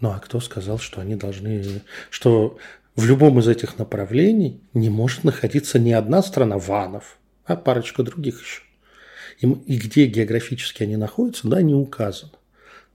Ну 0.00 0.10
а 0.10 0.18
кто 0.18 0.40
сказал, 0.40 0.78
что 0.78 1.00
они 1.00 1.14
должны, 1.14 1.82
что 2.10 2.58
в 2.96 3.04
любом 3.04 3.38
из 3.38 3.48
этих 3.48 3.78
направлений 3.78 4.60
не 4.74 4.90
может 4.90 5.24
находиться 5.24 5.78
не 5.78 5.92
одна 5.92 6.22
страна 6.22 6.58
ванов, 6.58 7.18
а 7.44 7.56
парочка 7.56 8.02
других 8.02 8.42
еще. 8.42 8.62
И, 9.40 9.46
и 9.46 9.78
где 9.78 10.06
географически 10.06 10.82
они 10.82 10.96
находятся, 10.96 11.48
да, 11.48 11.62
не 11.62 11.74
указано. 11.74 12.32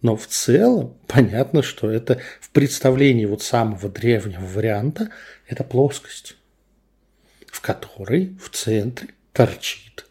Но 0.01 0.15
в 0.15 0.27
целом 0.27 0.97
понятно, 1.07 1.63
что 1.63 1.89
это 1.89 2.19
в 2.39 2.49
представлении 2.49 3.25
вот 3.25 3.41
самого 3.41 3.89
древнего 3.89 4.45
варианта 4.45 5.09
это 5.47 5.63
плоскость, 5.63 6.35
в 7.47 7.61
которой 7.61 8.35
в 8.39 8.49
центре 8.49 9.09
торчит 9.31 10.05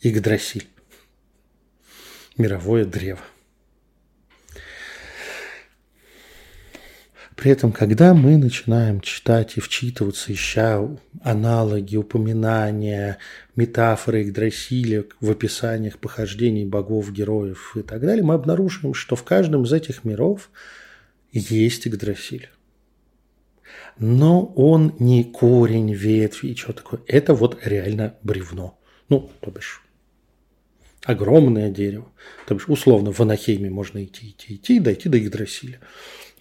Игдрасиль, 0.00 0.66
мировое 2.36 2.84
древо. 2.84 3.20
При 7.44 7.52
этом, 7.52 7.72
когда 7.72 8.14
мы 8.14 8.38
начинаем 8.38 9.02
читать 9.02 9.58
и 9.58 9.60
вчитываться, 9.60 10.32
ища 10.32 10.80
аналоги, 11.22 11.94
упоминания, 11.94 13.18
метафоры 13.54 14.22
Игдрасиля 14.22 15.04
в 15.20 15.30
описаниях 15.30 15.98
похождений 15.98 16.64
богов, 16.64 17.12
героев 17.12 17.76
и 17.76 17.82
так 17.82 18.00
далее, 18.00 18.24
мы 18.24 18.32
обнаруживаем, 18.32 18.94
что 18.94 19.14
в 19.14 19.24
каждом 19.24 19.64
из 19.64 19.74
этих 19.74 20.04
миров 20.04 20.48
есть 21.32 21.86
Игдрасиль. 21.86 22.48
Но 23.98 24.46
он 24.56 24.96
не 24.98 25.22
корень, 25.22 25.92
ветви 25.92 26.46
и 26.46 26.56
что 26.56 26.72
такое. 26.72 27.02
Это 27.06 27.34
вот 27.34 27.58
реально 27.62 28.14
бревно. 28.22 28.78
Ну, 29.10 29.30
то 29.40 29.50
бишь, 29.50 29.82
огромное 31.02 31.68
дерево. 31.68 32.10
То 32.46 32.54
бишь, 32.54 32.70
условно, 32.70 33.12
в 33.12 33.20
Анахейме 33.20 33.68
можно 33.68 34.02
идти, 34.02 34.30
идти, 34.30 34.54
идти, 34.54 34.80
дойти 34.80 35.10
до 35.10 35.18
Игдрасиля. 35.18 35.80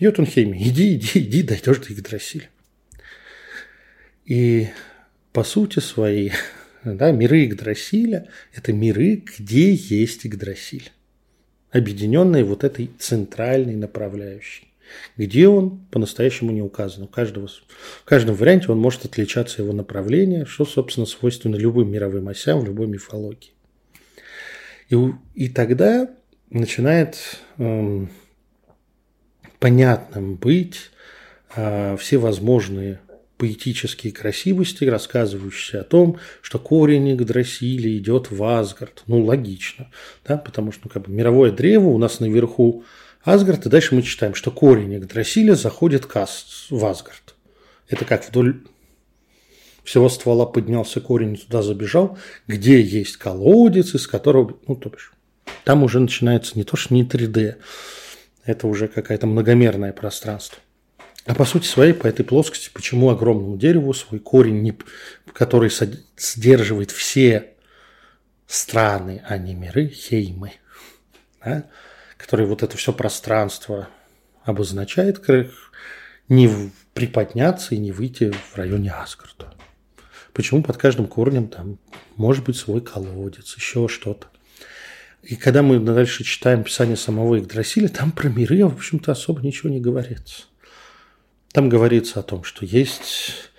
Йотунхейме, 0.03 0.61
иди, 0.61 0.95
иди, 0.95 1.19
иди, 1.19 1.43
дойдешь 1.43 1.79
до 1.79 1.93
Игдрасиля. 1.93 2.49
И 4.25 4.67
по 5.31 5.43
сути 5.43 5.79
своей, 5.79 6.33
да, 6.83 7.11
миры 7.11 7.45
Игдрасиля– 7.45 8.27
это 8.53 8.73
миры, 8.73 9.23
где 9.37 9.73
есть 9.73 10.25
Игдрасиль, 10.25 10.91
объединенные 11.71 12.43
вот 12.43 12.63
этой 12.63 12.91
центральной 12.99 13.75
направляющей. 13.75 14.67
Где 15.17 15.47
он, 15.47 15.85
по-настоящему 15.91 16.51
не 16.51 16.61
указан. 16.61 17.05
У 17.05 17.07
каждого, 17.07 17.47
в 17.47 18.03
каждом 18.03 18.35
варианте 18.35 18.71
он 18.71 18.79
может 18.79 19.05
отличаться 19.05 19.61
его 19.61 19.73
направление, 19.73 20.45
что, 20.45 20.65
собственно, 20.65 21.05
свойственно 21.05 21.55
любым 21.55 21.89
мировым 21.89 22.27
осям 22.27 22.59
в 22.59 22.65
любой 22.65 22.87
мифологии. 22.87 23.53
И, 24.89 24.95
и 25.33 25.49
тогда 25.49 26.09
начинает 26.49 27.17
эм, 27.57 28.09
понятным 29.63 30.35
быть 30.35 30.91
э, 31.55 31.95
всевозможные 31.95 32.99
поэтические 33.37 34.11
красивости, 34.11 34.83
рассказывающие 34.83 35.79
о 35.79 35.85
том, 35.85 36.17
что 36.41 36.59
корень 36.59 37.13
Игдрасиля 37.13 37.97
идет 37.97 38.29
в 38.29 38.43
Асгард. 38.43 39.03
Ну, 39.07 39.23
логично, 39.23 39.89
да, 40.27 40.35
потому 40.35 40.73
что 40.73 40.81
ну, 40.83 40.89
как 40.89 41.03
бы, 41.03 41.13
мировое 41.13 41.53
древо 41.53 41.87
у 41.87 41.97
нас 41.97 42.19
наверху 42.19 42.83
Асгард, 43.23 43.65
и 43.65 43.69
дальше 43.69 43.95
мы 43.95 44.01
читаем, 44.01 44.35
что 44.35 44.51
корень 44.51 44.95
Игдрасиля 44.95 45.55
заходит 45.55 46.13
в 46.13 46.85
Асгард. 46.85 47.35
Это 47.87 48.03
как 48.03 48.27
вдоль 48.27 48.63
всего 49.85 50.09
ствола 50.09 50.45
поднялся 50.45 50.99
корень, 50.99 51.37
туда 51.37 51.61
забежал, 51.61 52.17
где 52.47 52.81
есть 52.81 53.15
колодец, 53.15 53.95
из 53.95 54.07
которого, 54.07 54.57
ну, 54.67 54.75
то 54.75 54.89
бишь, 54.89 55.13
там 55.63 55.83
уже 55.83 56.01
начинается 56.01 56.57
не 56.57 56.65
то, 56.65 56.75
что 56.75 56.93
не 56.93 57.05
3D, 57.05 57.55
это 58.45 58.67
уже 58.67 58.87
какое-то 58.87 59.27
многомерное 59.27 59.93
пространство. 59.93 60.59
А 61.25 61.35
по 61.35 61.45
сути 61.45 61.65
своей, 61.65 61.93
по 61.93 62.07
этой 62.07 62.25
плоскости, 62.25 62.69
почему 62.73 63.09
огромному 63.09 63.57
дереву 63.57 63.93
свой 63.93 64.19
корень, 64.19 64.77
который 65.33 65.71
сдерживает 66.17 66.91
все 66.91 67.53
страны, 68.45 69.23
а 69.27 69.37
не 69.37 69.55
миры, 69.55 69.87
хеймы, 69.87 70.53
да, 71.43 71.65
который 72.17 72.45
вот 72.45 72.61
это 72.61 72.75
все 72.75 72.91
пространство 72.91 73.87
обозначает, 74.43 75.21
не 76.27 76.49
приподняться 76.93 77.75
и 77.75 77.77
не 77.77 77.91
выйти 77.91 78.31
в 78.31 78.57
районе 78.57 78.91
Асгарда. 78.91 79.53
Почему 80.33 80.61
под 80.63 80.77
каждым 80.77 81.07
корнем 81.07 81.47
там 81.47 81.77
может 82.17 82.43
быть 82.43 82.57
свой 82.57 82.81
колодец, 82.81 83.55
еще 83.55 83.87
что-то. 83.87 84.27
И 85.23 85.37
когда 85.37 85.63
мы 85.63 85.79
дальше 85.79 86.25
читаем 86.25 86.63
писание 86.63 86.97
самого 86.97 87.39
Игдрасиля, 87.39 87.87
там 87.87 88.11
про 88.11 88.27
миры, 88.27 88.65
в 88.65 88.73
общем-то, 88.73 89.13
особо 89.13 89.41
ничего 89.41 89.69
не 89.69 89.79
говорится. 89.79 90.43
Там 91.53 91.69
говорится 91.69 92.19
о 92.19 92.23
том, 92.23 92.43
что 92.43 92.65
есть 92.65 93.51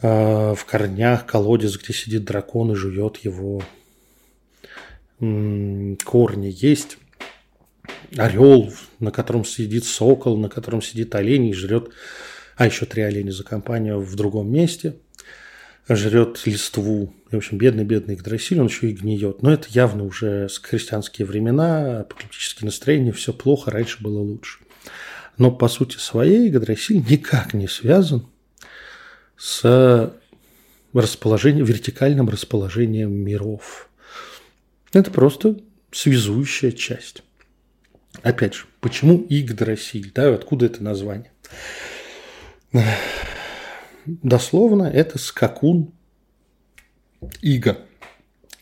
э, 0.00 0.54
в 0.54 0.64
корнях 0.64 1.26
колодец, 1.26 1.76
где 1.76 1.92
сидит 1.92 2.24
дракон 2.24 2.72
и 2.72 2.74
жует 2.74 3.18
его 3.18 3.62
м, 5.20 5.98
корни. 6.02 6.54
Есть 6.56 6.96
орел, 8.16 8.72
на 8.98 9.10
котором 9.10 9.44
сидит 9.44 9.84
сокол, 9.84 10.38
на 10.38 10.48
котором 10.48 10.80
сидит 10.80 11.14
олень 11.14 11.48
и 11.48 11.52
жрет, 11.52 11.90
а 12.56 12.64
еще 12.64 12.86
три 12.86 13.02
оленя 13.02 13.32
за 13.32 13.44
компанию 13.44 14.00
в 14.00 14.16
другом 14.16 14.50
месте– 14.50 14.96
жрет 15.88 16.46
листву. 16.46 17.14
И, 17.30 17.34
в 17.34 17.38
общем, 17.38 17.58
бедный-бедный 17.58 18.14
Игдрасиль, 18.14 18.60
он 18.60 18.66
еще 18.66 18.90
и 18.90 18.94
гниет. 18.94 19.42
Но 19.42 19.52
это 19.52 19.68
явно 19.70 20.04
уже 20.04 20.48
с 20.48 20.58
христианские 20.58 21.26
времена, 21.26 22.00
апокалиптические 22.00 22.66
настроения, 22.66 23.12
все 23.12 23.32
плохо, 23.32 23.70
раньше 23.70 24.02
было 24.02 24.18
лучше. 24.18 24.60
Но 25.38 25.50
по 25.50 25.68
сути 25.68 25.96
своей 25.98 26.48
Игдрасиль 26.48 27.04
никак 27.08 27.54
не 27.54 27.68
связан 27.68 28.26
с 29.36 30.12
расположением, 30.92 31.66
вертикальным 31.66 32.28
расположением 32.28 33.12
миров. 33.12 33.90
Это 34.92 35.10
просто 35.10 35.60
связующая 35.92 36.72
часть. 36.72 37.22
Опять 38.22 38.54
же, 38.54 38.64
почему 38.80 39.18
Игдрасиль? 39.28 40.10
Да, 40.14 40.32
откуда 40.34 40.66
это 40.66 40.82
название? 40.82 41.30
Дословно 44.06 44.84
это 44.84 45.18
скакун 45.18 45.92
Ига. 47.42 47.78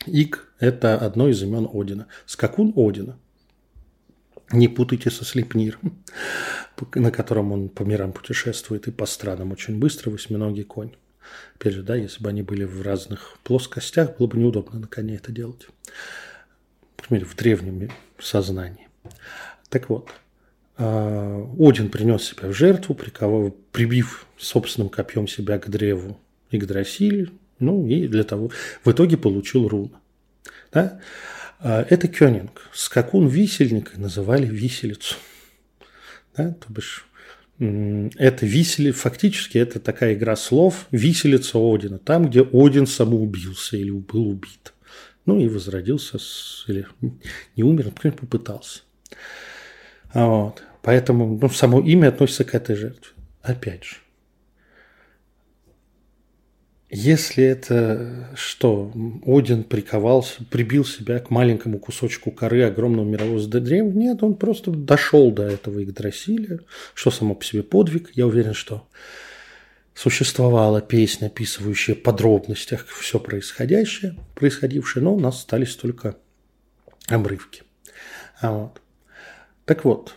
Иг– 0.07 0.52
это 0.59 0.96
одно 0.98 1.28
из 1.28 1.42
имен 1.42 1.68
Одина. 1.72 2.07
Скакун 2.26 2.72
Одина. 2.76 3.18
Не 4.52 4.68
путайте 4.68 5.11
со 5.11 5.24
Слепниром, 5.24 6.02
на 6.94 7.11
котором 7.11 7.52
он 7.52 7.68
по 7.68 7.83
мирам 7.83 8.12
путешествует 8.12 8.87
и 8.87 8.90
по 8.90 9.07
странам 9.07 9.52
очень 9.52 9.78
быстро, 9.78 10.11
восьминогий 10.11 10.64
конь. 10.64 10.92
Опять 11.57 11.72
же, 11.72 11.83
да, 11.83 11.96
если 11.96 12.22
бы 12.22 12.28
они 12.28 12.42
были 12.42 12.64
в 12.64 12.83
разных 12.83 13.38
плоскостях, 13.42 14.18
было 14.18 14.26
бы 14.26 14.38
неудобно 14.38 14.80
на 14.80 14.87
коне 14.87 15.16
это 15.16 15.33
делать. 15.33 15.66
Например, 16.98 17.24
в 17.26 17.35
древнем 17.35 17.90
сознании. 18.18 18.88
Так 19.70 19.88
вот, 19.88 20.11
Один 20.76 21.88
принес 21.88 22.24
себя 22.24 22.48
в 22.48 22.52
жертву, 22.52 22.94
приковав, 22.94 23.54
прибив 23.70 24.26
собственным 24.37 24.88
копьем 24.88 25.28
себя 25.28 25.58
к 25.58 25.68
древу 25.68 26.18
Игдрасиль, 26.50 27.30
ну 27.60 27.87
и 27.87 28.08
для 28.08 28.24
того, 28.24 28.50
в 28.84 28.90
итоге 28.90 29.16
получил 29.16 29.68
руну. 29.68 29.92
Да? 30.72 31.00
А, 31.60 31.87
это 31.88 32.08
Кёнинг. 32.08 32.68
Скакун 32.72 33.28
висельника 33.28 34.00
называли 34.00 34.46
виселицу. 34.46 35.14
Да? 36.37 36.54
То 36.54 36.72
бишь, 36.72 37.06
это 37.58 38.44
висели, 38.44 38.90
фактически 38.90 39.58
это 39.58 39.78
такая 39.78 40.14
игра 40.14 40.34
слов 40.34 40.87
«виселица 40.90 41.58
Одина», 41.58 41.98
там, 41.98 42.28
где 42.28 42.42
Один 42.42 42.88
самоубился 42.88 43.76
или 43.76 43.92
был 43.92 44.28
убит. 44.28 44.72
Ну 45.24 45.38
и 45.38 45.48
возродился, 45.48 46.18
с, 46.18 46.64
или 46.66 46.87
не 47.56 47.62
умер, 47.62 47.87
например, 47.87 48.16
попытался. 48.18 48.80
Вот. 50.14 50.62
Поэтому 50.83 51.38
ну, 51.40 51.48
само 51.48 51.81
имя 51.81 52.09
относится 52.09 52.44
к 52.44 52.55
этой 52.55 52.77
жертве. 52.77 53.12
Опять 53.42 53.85
же, 53.85 53.96
если 56.96 57.42
это 57.42 58.29
что, 58.37 58.92
Один 59.27 59.64
приковался, 59.64 60.44
прибил 60.44 60.85
себя 60.85 61.18
к 61.18 61.29
маленькому 61.31 61.81
кусочку 61.81 62.31
коры 62.31 62.62
огромного 62.62 63.05
мирового 63.05 63.44
древнего, 63.48 63.98
нет, 63.98 64.22
он 64.22 64.37
просто 64.37 64.70
дошел 64.70 65.33
до 65.33 65.42
этого 65.42 65.83
Игдрасиля, 65.83 66.61
что 66.94 67.11
само 67.11 67.35
по 67.35 67.44
себе 67.44 67.64
подвиг. 67.64 68.11
Я 68.14 68.29
уверен, 68.29 68.55
что 68.55 68.87
существовала 69.92 70.81
песня, 70.81 71.27
описывающая 71.27 71.96
в 71.96 72.03
подробностях 72.03 72.87
все 72.87 73.18
происходящее, 73.18 74.16
происходившее, 74.37 75.03
но 75.03 75.16
у 75.16 75.20
нас 75.20 75.38
остались 75.38 75.74
только 75.74 76.16
обрывки. 77.09 77.64
А 78.40 78.53
вот. 78.53 78.84
Так 79.64 79.85
вот, 79.85 80.14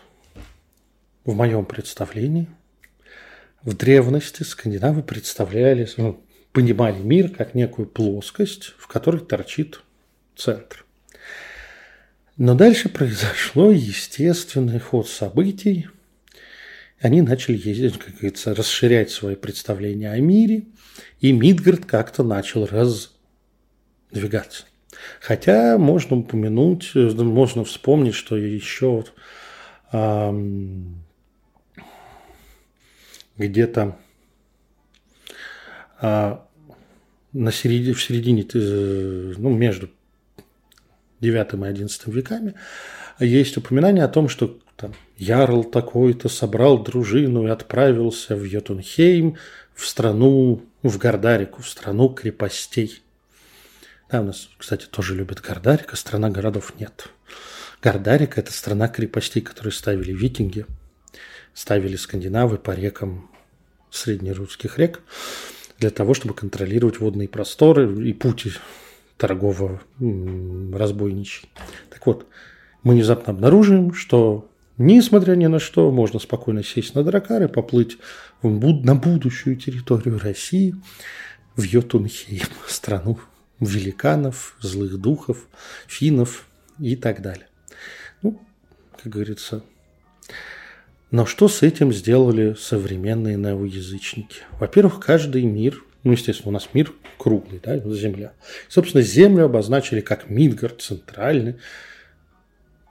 в 1.24 1.34
моем 1.34 1.66
представлении 1.66 2.48
в 3.62 3.76
древности 3.76 4.44
скандинавы 4.44 5.04
представляли, 5.04 5.88
ну, 5.96 6.22
понимали 6.52 7.00
мир 7.00 7.30
как 7.30 7.56
некую 7.56 7.88
плоскость, 7.88 8.74
в 8.78 8.88
которой 8.88 9.22
торчит 9.22 9.82
центр. 10.36 10.86
Но 12.36 12.56
дальше 12.56 12.90
произошло 12.90 13.72
естественный 13.72 14.80
ход 14.80 15.10
событий. 15.10 15.88
Они 17.00 17.22
начали 17.22 17.58
ездить, 17.58 18.00
как 18.00 18.16
говорится, 18.16 18.54
расширять 18.54 19.12
свои 19.12 19.36
представления 19.36 20.12
о 20.12 20.20
мире, 20.20 20.66
и 21.20 21.32
Мидгард 21.32 21.86
как-то 21.86 22.24
начал 22.24 22.66
раздвигаться. 22.66 24.66
Хотя 25.20 25.78
можно 25.78 26.18
упомянуть, 26.18 26.92
можно 26.96 27.64
вспомнить, 27.64 28.14
что 28.14 28.36
еще 28.36 29.04
эм, 29.92 31.04
где-то 33.38 33.98
э, 36.02 36.38
на 37.34 37.52
середине, 37.52 37.94
в 37.94 38.02
середине, 38.02 38.46
э, 38.54 39.34
ну, 39.38 39.50
между 39.50 39.90
9 41.22 41.54
и 41.54 41.66
11 41.66 42.08
веками 42.08 42.56
есть 43.20 43.58
упоминание 43.58 44.04
о 44.04 44.10
том, 44.10 44.30
что 44.30 44.60
там, 44.76 44.94
Ярл 45.18 45.64
такой-то 45.64 46.30
собрал 46.30 46.84
дружину 46.84 47.48
и 47.48 47.50
отправился 47.50 48.36
в 48.36 48.44
Йотунхейм, 48.44 49.38
в 49.74 49.86
страну, 49.86 50.62
в 50.84 50.98
Гордарику, 50.98 51.62
в 51.62 51.70
страну 51.70 52.10
крепостей. 52.10 53.02
Да, 54.10 54.22
у 54.22 54.24
нас, 54.24 54.50
кстати, 54.58 54.86
тоже 54.86 55.16
любят 55.16 55.42
Гордарик, 55.42 55.94
страна 55.98 56.30
городов 56.30 56.72
нет. 56.80 57.10
Гордарик– 57.82 58.38
это 58.40 58.54
страна 58.54 58.88
крепостей, 58.88 59.42
которые 59.42 59.74
ставили 59.74 60.14
викинги, 60.14 60.66
ставили 61.54 61.98
скандинавы 61.98 62.58
по 62.58 62.72
рекам 62.72 63.30
среднерусских 63.92 64.80
рек 64.80 65.02
для 65.78 65.90
того, 65.90 66.14
чтобы 66.14 66.34
контролировать 66.34 67.00
водные 67.00 67.28
просторы 67.28 68.08
и 68.08 68.14
пути 68.14 68.54
торгово-разбойничий. 69.18 71.50
Так 71.90 72.08
вот, 72.08 72.28
мы 72.84 72.94
внезапно 72.94 73.34
обнаружим, 73.34 73.94
что 73.94 74.50
несмотря 74.78 75.36
ни 75.36 75.48
на 75.48 75.60
что, 75.60 75.92
можно 75.92 76.20
спокойно 76.20 76.64
сесть 76.64 76.96
на 76.96 77.04
дракар 77.04 77.44
и 77.44 77.48
поплыть 77.48 77.98
на 78.42 78.96
будущую 78.96 79.58
территорию 79.58 80.18
России, 80.20 80.76
в 81.58 81.64
Йотунхейм, 81.64 82.48
страну 82.68 83.20
великанов, 83.60 84.58
злых 84.62 84.98
духов, 85.00 85.48
финнов 85.88 86.48
и 86.80 86.96
так 86.96 87.22
далее. 87.22 87.48
Ну, 88.22 88.40
как 89.02 89.12
говорится, 89.12 89.64
но 91.10 91.26
что 91.26 91.48
с 91.48 91.64
этим 91.64 91.94
сделали 91.94 92.56
современные 92.60 93.38
неоязычники? 93.38 94.42
Во-первых, 94.60 95.00
каждый 95.00 95.44
мир, 95.44 95.84
ну, 96.04 96.12
естественно, 96.12 96.50
у 96.50 96.54
нас 96.54 96.70
мир 96.74 96.94
круглый, 97.18 97.62
да, 97.64 97.78
Земля. 97.94 98.34
Собственно, 98.68 99.04
Землю 99.04 99.46
обозначили 99.46 100.02
как 100.02 100.30
Мидгард, 100.30 100.82
центральный, 100.82 101.56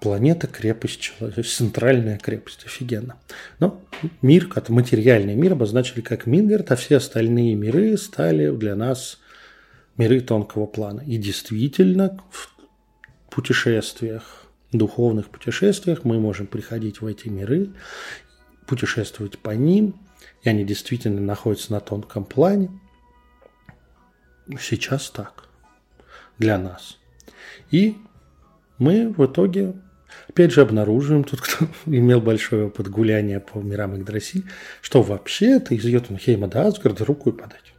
планета, 0.00 0.46
крепость, 0.46 1.12
центральная 1.44 2.18
крепость, 2.18 2.64
офигенно. 2.64 3.16
Но 3.59 3.83
мир, 4.22 4.46
как 4.46 4.70
материальный 4.70 5.35
мир 5.35 5.52
обозначили 5.52 6.00
как 6.00 6.26
Мидгард, 6.26 6.72
а 6.72 6.76
все 6.76 6.96
остальные 6.96 7.55
миры 7.55 7.98
стали 7.98 8.50
для 8.50 8.74
нас 8.74 9.18
миры 9.96 10.20
тонкого 10.20 10.66
плана. 10.66 11.00
И 11.00 11.16
действительно, 11.16 12.18
в 12.30 12.50
путешествиях 13.30 14.46
духовных 14.72 15.28
путешествиях 15.28 16.04
мы 16.04 16.20
можем 16.20 16.46
приходить 16.46 17.00
в 17.00 17.06
эти 17.06 17.28
миры, 17.28 17.70
путешествовать 18.66 19.38
по 19.38 19.50
ним, 19.50 19.94
и 20.42 20.48
они 20.48 20.64
действительно 20.64 21.20
находятся 21.20 21.72
на 21.72 21.80
тонком 21.80 22.24
плане. 22.24 22.70
Сейчас 24.61 25.11
так. 25.11 25.48
Для 26.38 26.59
нас. 26.59 26.98
И 27.70 27.96
мы 28.78 29.09
в 29.09 29.24
итоге, 29.24 29.74
опять 30.28 30.52
же, 30.52 30.61
обнаруживаем, 30.61 31.24
тут 31.24 31.40
кто 31.40 31.66
имел 31.87 32.20
большой 32.20 32.64
опыт 32.64 32.88
гуляния 32.88 33.40
по 33.40 33.59
мирам 33.59 33.96
Игдрасиль, 33.96 34.44
что 34.82 35.02
вообще-то 35.02 35.74
из 35.74 35.85
Йотунхейма 35.85 36.48
до 36.48 36.66
Асгарда 36.66 37.04
рукой 37.04 37.32
подать. 37.32 37.76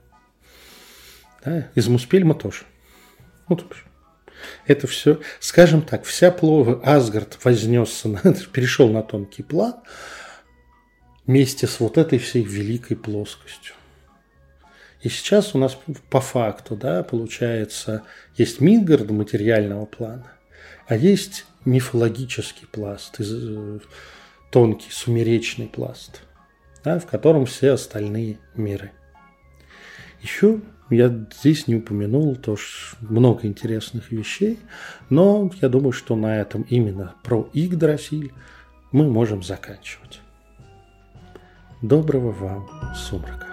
Да? 1.48 1.70
Из 1.76 1.88
Муспельма 1.88 2.36
тоже. 2.36 2.64
Вот, 3.48 3.66
это 4.66 4.86
все, 4.86 5.22
скажем 5.40 5.82
так, 5.82 6.04
вся 6.04 6.30
плова 6.30 6.82
Асгард 6.84 7.40
вознесся, 7.44 8.10
на, 8.10 8.20
перешел 8.52 8.90
на 8.90 9.02
тонкий 9.02 9.44
план 9.44 9.76
вместе 11.26 11.66
с 11.66 11.80
вот 11.80 11.98
этой 11.98 12.20
всей 12.20 12.44
великой 12.44 12.98
плоскостью. 12.98 13.76
И 15.02 15.08
сейчас 15.08 15.56
у 15.56 15.58
нас 15.58 15.78
по 16.10 16.20
факту, 16.20 16.76
да, 16.76 17.02
получается, 17.02 18.04
есть 18.36 18.60
Мидгард 18.60 19.10
материального 19.10 19.86
плана, 19.86 20.34
а 20.86 20.98
есть 20.98 21.46
мифологический 21.64 22.68
пласт, 22.68 23.16
э, 23.20 23.80
тонкий, 24.52 24.92
сумеречный 24.92 25.68
пласт, 25.68 26.24
да, 26.84 27.00
в 27.00 27.06
котором 27.06 27.46
все 27.46 27.72
остальные 27.72 28.38
миры. 28.54 28.92
Еще 30.22 30.60
я 30.90 31.14
здесь 31.40 31.68
не 31.68 31.76
упомянул 31.76 32.36
тоже 32.36 32.64
много 33.02 33.48
интересных 33.48 34.12
вещей, 34.12 34.60
но 35.10 35.52
я 35.62 35.70
думаю, 35.70 35.92
что 35.92 36.16
на 36.16 36.40
этом 36.40 36.64
именно 36.64 37.16
про 37.24 37.50
Игдрасиль 37.54 38.34
мы 38.92 39.10
можем 39.10 39.44
заканчивать. 39.44 40.22
Доброго 41.82 42.32
вам 42.32 42.70
сумрака! 42.96 43.47